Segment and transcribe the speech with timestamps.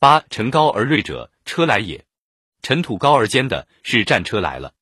[0.00, 2.06] 八尘高而锐者，车来也。
[2.62, 4.72] 尘土高而坚的是战车来了。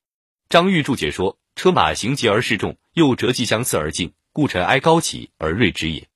[0.49, 6.07] 张玉注解说：车马行疾而势众，又折戟相似而近，故尘埃高起而锐之也。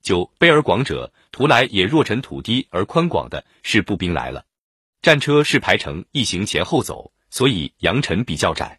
[0.00, 1.84] 九卑而广者，图来也。
[1.84, 4.46] 若尘土低而宽广的是步兵来了。
[5.02, 8.78] 战车是排成一行前后走，所以扬尘比较窄；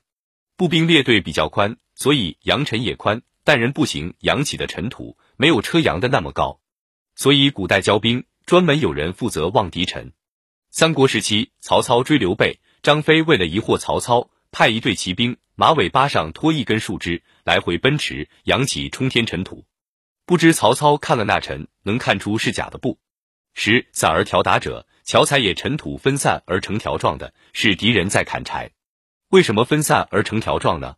[0.55, 3.21] 步兵列队比较宽，所以扬尘也宽。
[3.43, 6.59] 但人步行扬起的尘土没有车扬的那么高，
[7.15, 10.13] 所以古代交兵专门有人负责望敌尘。
[10.71, 19.65] 三国时期，曹操追刘备，张飞为了疑惑曹操，派一队骑兵，马尾巴上拖一根树枝，来回奔驰，扬起冲天尘土。
[20.25, 22.97] 不知曹操看了那尘，能看出是假的不？
[23.53, 25.53] 十散而条达者，樵才也。
[25.53, 28.71] 尘土分散而成条状的，是敌人在砍柴。
[29.27, 30.95] 为什么分散而成条状呢？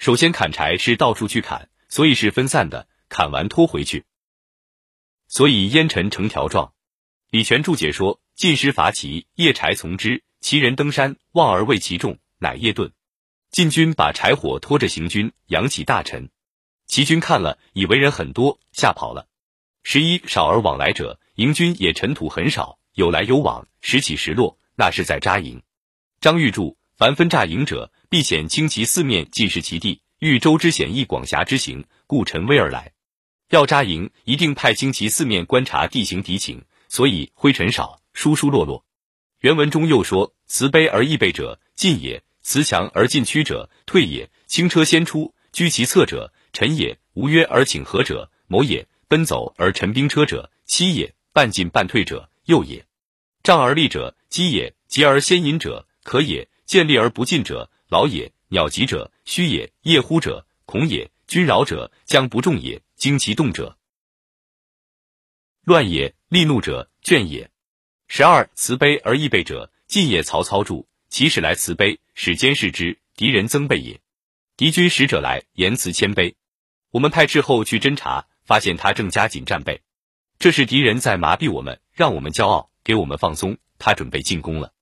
[0.00, 1.70] 首先，砍柴是到处去砍。
[1.88, 4.06] 所以是分散的，砍完拖回去，
[5.28, 6.72] 所以烟尘成条状。
[7.30, 12.90] 李全注解说：进师伐齐，夜柴从之，齐人登山，望而为其众，乃夜遁。
[13.52, 16.28] 晋军把柴火拖着行军，扬起大尘，
[16.88, 19.28] 齐军看了，以为人很多，吓跑了。
[19.84, 25.62] 十一少而往来者，营军也尘土很少，有来有往，时起时落，那是在扎营。
[26.20, 30.02] 张玉注：凡分扎营者，必显清其四面，尽是其地。
[30.18, 32.90] 欲周之险易，广狭之行，故陈威而来。
[33.50, 38.84] 要扎营，一定派精其四面观察地形敌情，所以灰尘少，疏疏落落。
[39.38, 44.28] 原文中又说：慈悲而易备者，进也；慈强而进趋者，退也。
[44.48, 52.82] 轻车先出，居其侧者，臣也；无约而请和者，谋也；奔走而陈兵车者，欺也；半进半退者，诱也；
[53.44, 58.32] 仗而立者，击也；急而先引者，可也；见利而不进者，劳也。
[58.48, 63.78] 鸟疾者，虚也；夜呼者，恐也；君扰者，将不重也；惊其动者，
[65.64, 67.50] 乱也；利怒者，倦也。
[68.08, 70.22] 十二慈悲而易备者，晋也。
[70.22, 74.00] 曹操注：其使来慈悲，使监视之，敌人增备也。
[74.56, 76.34] 敌军使者来，言辞谦卑。
[76.90, 79.82] 我们派斥候去侦察，发现他正加紧战备，
[80.38, 83.58] 这是敌人在麻痹我们，让我们骄傲，给我们放松。
[83.78, 84.72] 他准备进攻了。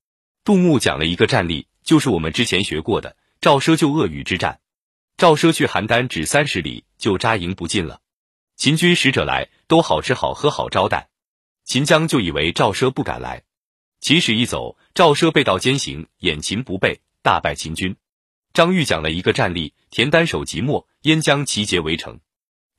[0.42, 3.16] 杜牧讲了一个战例，就是我们之前学过的。
[3.40, 4.60] 赵奢救鄂豫之战，
[5.16, 8.00] 赵奢去邯郸只三十里就扎营不进了。
[8.58, 11.10] 秦军使者来，都好吃好喝好招待。
[11.64, 13.44] 秦将就以为赵奢不敢来，
[14.00, 17.94] 秦使一走，赵奢背道兼行，掩秦不备，大败秦军。
[18.52, 22.18] 张玉讲了一个战例：田单守即墨，燕将齐结围城。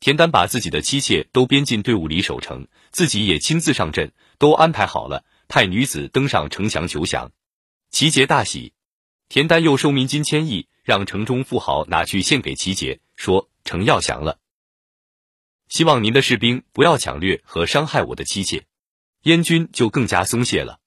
[0.01, 7.31] 田单把自己的妻妾都编进队伍里守城，自己也亲自上阵，都安排好了，派女子登上城墙求降。
[7.89, 8.73] 齐杰大喜。
[9.29, 14.39] 田丹又收民金千亿，让城中富豪拿去献给齐杰，说城要降了，
[15.69, 18.65] 希望您的士兵不要抢掠和伤害我的妻妾。
[19.23, 20.79] 燕军就更加松懈了。